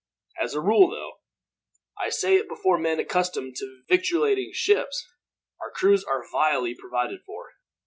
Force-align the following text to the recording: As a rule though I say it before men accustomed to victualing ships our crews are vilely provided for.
As 0.41 0.55
a 0.55 0.61
rule 0.61 0.89
though 0.89 1.19
I 1.95 2.09
say 2.09 2.35
it 2.37 2.49
before 2.49 2.79
men 2.79 2.99
accustomed 2.99 3.55
to 3.57 3.83
victualing 3.87 4.49
ships 4.51 5.05
our 5.61 5.69
crews 5.69 6.03
are 6.03 6.25
vilely 6.33 6.73
provided 6.73 7.21
for. 7.23 7.51